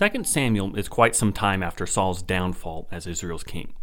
[0.00, 3.74] Second Samuel is quite some time after Saul's downfall as Israel's king.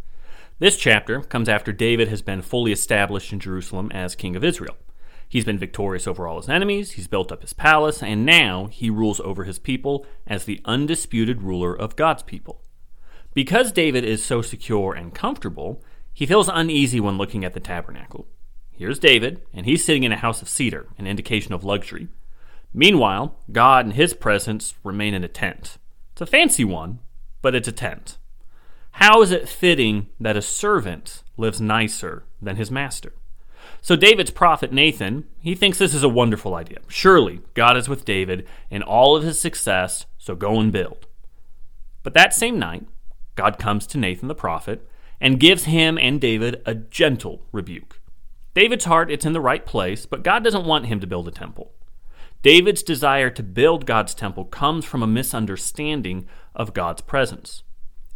[0.58, 4.76] This chapter comes after David has been fully established in Jerusalem as king of Israel.
[5.28, 8.90] He's been victorious over all his enemies, he's built up his palace, and now he
[8.90, 12.62] rules over his people as the undisputed ruler of God's people.
[13.32, 18.26] Because David is so secure and comfortable, he feels uneasy when looking at the tabernacle.
[18.78, 22.06] Here's David, and he's sitting in a house of cedar, an indication of luxury.
[22.72, 25.78] Meanwhile, God and his presence remain in a tent.
[26.12, 27.00] It's a fancy one,
[27.42, 28.18] but it's a tent.
[28.92, 33.14] How is it fitting that a servant lives nicer than his master?
[33.80, 36.78] So David's prophet Nathan, he thinks this is a wonderful idea.
[36.86, 41.08] Surely God is with David in all of his success, so go and build.
[42.04, 42.86] But that same night,
[43.34, 44.88] God comes to Nathan the prophet
[45.20, 47.97] and gives him and David a gentle rebuke.
[48.54, 51.32] David's heart it's in the right place, but God doesn't want him to build a
[51.32, 51.72] temple.
[52.42, 57.62] David's desire to build God's temple comes from a misunderstanding of God's presence.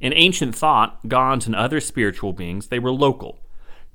[0.00, 3.40] In ancient thought, gods and other spiritual beings, they were local.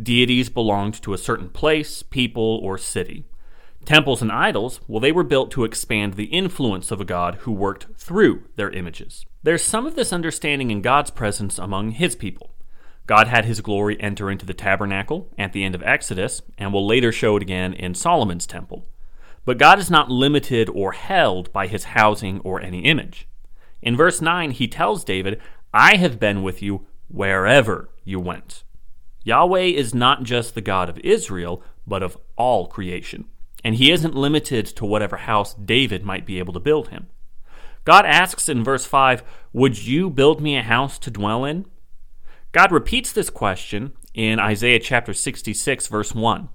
[0.02, 3.26] Deities belonged to a certain place, people, or city.
[3.86, 7.52] Temples and idols, well, they were built to expand the influence of a God who
[7.54, 9.26] worked through their images.
[9.44, 12.52] There's some of this understanding in God's presence among his people.
[13.08, 16.86] God had his glory enter into the tabernacle at the end of Exodus, and will
[16.86, 18.86] later show it again in Solomon's temple.
[19.46, 23.28] But God is not limited or held by his housing or any image.
[23.82, 25.42] In verse 9, he tells David,
[25.74, 28.64] I have been with you wherever you went.
[29.24, 33.26] Yahweh is not just the God of Israel, but of all creation.
[33.64, 37.08] And he isn't limited to whatever house David might be able to build him.
[37.86, 41.66] God asks in verse 5, Would you build me a house to dwell in?
[42.53, 46.50] God repeats this question in Isaiah chapter 66, verse 1.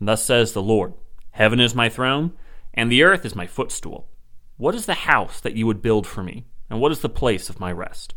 [0.00, 0.94] Thus says the Lord
[1.30, 2.32] Heaven is my throne,
[2.74, 4.08] and the earth is my footstool.
[4.56, 7.48] What is the house that you would build for me, and what is the place
[7.48, 8.14] of my rest?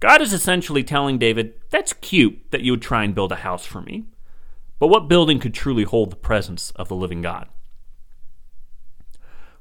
[0.00, 3.66] God is essentially telling David, That's cute that you would try and build a house
[3.66, 4.04] for me,
[4.78, 7.48] but what building could truly hold the presence of the living God?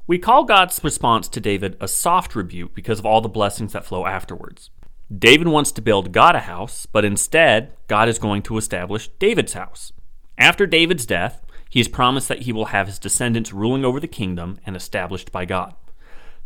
[0.08, 3.86] We call God's response to David a soft rebuke because of all the blessings that
[3.86, 4.70] flow afterwards.
[5.16, 9.54] David wants to build God a house, but instead, God is going to establish David's
[9.54, 9.92] house.
[10.38, 14.08] After David's death, he has promised that he will have his descendants ruling over the
[14.08, 15.76] kingdom and established by God.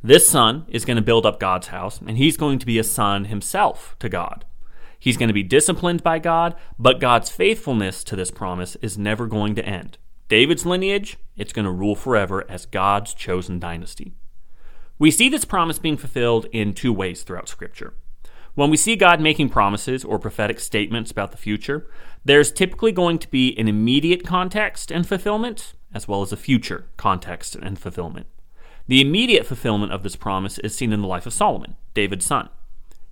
[0.04, 2.84] This son is going to build up God's house, and he's going to be a
[2.84, 4.46] son himself to God.
[4.98, 9.28] He's going to be disciplined by God, but God's faithfulness to this promise is never
[9.28, 9.98] going to end.
[10.28, 14.14] David's lineage, it's going to rule forever as God's chosen dynasty.
[14.98, 17.94] We see this promise being fulfilled in two ways throughout Scripture.
[18.60, 21.90] When we see God making promises or prophetic statements about the future,
[22.26, 26.84] there's typically going to be an immediate context and fulfillment, as well as a future
[26.98, 28.28] context and fulfillment.
[28.86, 32.50] The immediate fulfillment of this promise is seen in the life of Solomon, David's son.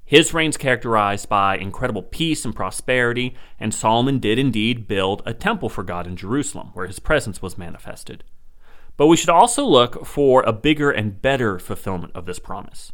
[0.03, 5.69] His reign's characterized by incredible peace and prosperity, and Solomon did indeed build a temple
[5.69, 8.25] for God in Jerusalem, where his presence was manifested.
[8.97, 12.91] But we should also look for a bigger and better fulfillment of this promise.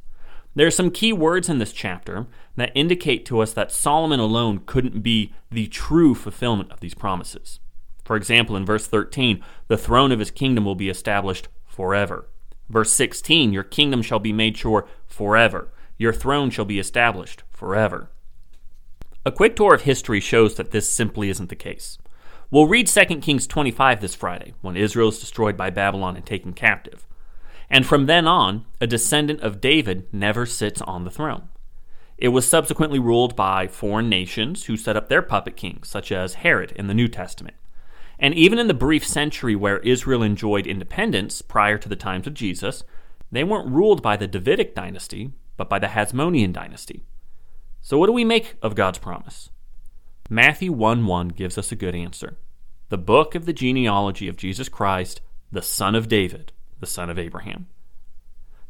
[0.56, 4.62] There are some key words in this chapter that indicate to us that Solomon alone
[4.66, 7.60] couldn't be the true fulfillment of these promises.
[8.06, 12.30] For example, in verse 13, the throne of his kingdom will be established forever.
[12.70, 15.74] Verse 16, your kingdom shall be made sure forever.
[15.98, 18.10] Your throne shall be established forever.
[19.26, 21.98] A quick tour of history shows that this simply isn't the case.
[22.52, 26.54] We'll read 2 Kings 25 this Friday, when Israel is destroyed by Babylon and taken
[26.54, 27.08] captive.
[27.74, 31.50] And from then on, a descendant of David never sits on the throne.
[32.20, 36.36] It was subsequently ruled by foreign nations who set up their puppet kings, such as
[36.36, 37.58] Herod in the New Testament.
[38.20, 42.36] And even in the brief century where Israel enjoyed independence prior to the times of
[42.36, 42.84] Jesus,
[43.32, 47.04] they weren't ruled by the Davidic dynasty, but by the Hasmonean dynasty.
[47.82, 49.50] So, what do we make of God's promise?
[50.30, 52.38] Matthew 1 1 gives us a good answer.
[52.90, 56.53] The book of the genealogy of Jesus Christ, the son of David,
[56.84, 57.68] the son of Abraham.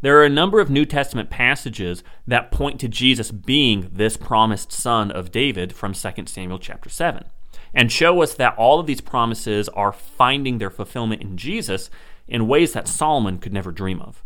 [0.01, 4.71] There are a number of New Testament passages that point to Jesus being this promised
[4.71, 7.25] son of David from 2 Samuel chapter 7
[7.73, 11.89] and show us that all of these promises are finding their fulfillment in Jesus
[12.27, 14.23] in ways that Solomon could never dream of.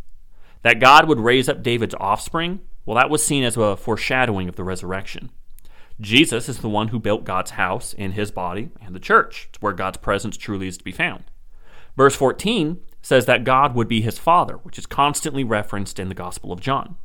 [0.64, 4.56] That God would raise up David's offspring, well, that was seen as a foreshadowing of
[4.56, 5.30] the resurrection.
[6.00, 9.48] Jesus is the one who built God's house in his body and the church.
[9.50, 11.26] It's where God's presence truly is to be found.
[11.96, 16.14] Verse 14 says that God would be his father, which is constantly referenced in the
[16.14, 16.98] Gospel of John.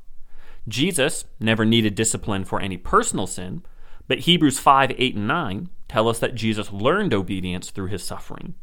[0.66, 3.62] Jesus never needed discipline for any personal sin,
[4.08, 8.54] but Hebrews 5 8 and 9 tell us that Jesus learned obedience through his suffering.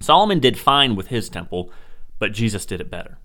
[0.00, 1.70] Solomon did fine with his temple,
[2.18, 3.18] but Jesus did it better.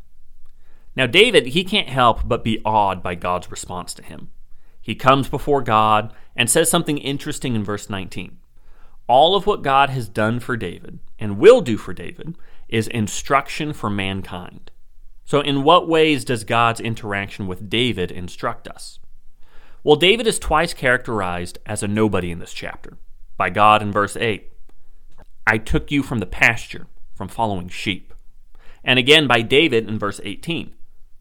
[0.96, 4.30] Now, David, he can't help but be awed by God's response to him.
[4.80, 8.38] He comes before God and says something interesting in verse 19.
[9.08, 12.36] All of what God has done for David and will do for David
[12.68, 14.72] is instruction for mankind.
[15.26, 19.00] So, in what ways does God's interaction with David instruct us?
[19.84, 22.98] Well, David is twice characterized as a nobody in this chapter
[23.38, 24.52] by God in verse 8.
[25.48, 28.14] I took you from the pasture, from following sheep.
[28.84, 30.74] And again by David in verse 18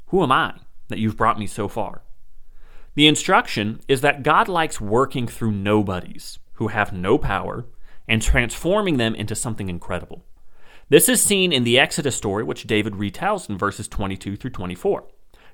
[0.07, 0.55] Who am I
[0.89, 2.03] that you've brought me so far?
[2.95, 7.67] The instruction is that God likes working through nobodies who have no power
[8.09, 10.25] and transforming them into something incredible.
[10.89, 15.07] This is seen in the Exodus story, which David retells in verses 22 through 24.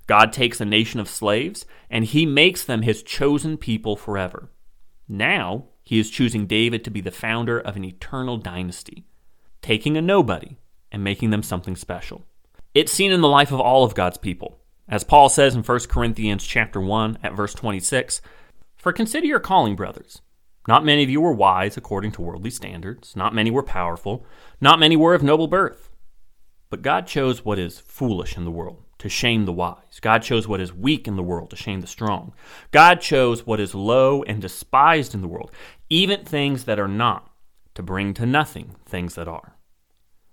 [0.06, 4.50] God takes a nation of slaves and he makes them his chosen people forever.
[5.08, 9.04] Now, he is choosing David to be the founder of an eternal dynasty,
[9.60, 10.56] taking a nobody
[10.92, 12.24] and making them something special.
[12.74, 14.58] It's seen in the life of all of God's people.
[14.88, 18.20] As Paul says in 1 Corinthians chapter 1 at verse 26,
[18.76, 20.20] "For consider your calling, brothers.
[20.66, 24.24] Not many of you were wise according to worldly standards, not many were powerful,
[24.60, 25.90] not many were of noble birth.
[26.70, 30.00] But God chose what is foolish in the world to shame the wise.
[30.00, 32.32] God chose what is weak in the world to shame the strong.
[32.70, 35.50] God chose what is low and despised in the world,
[35.90, 37.30] even things that are not,
[37.74, 39.56] to bring to nothing things that are.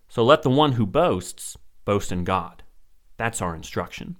[0.07, 2.63] So let the one who boasts boast in God.
[3.17, 4.17] That's our instruction.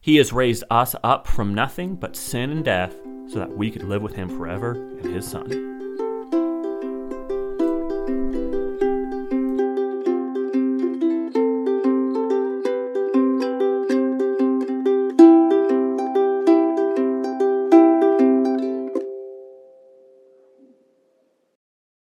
[0.00, 2.94] He has raised us up from nothing but sin and death
[3.28, 5.77] so that we could live with him forever and his Son.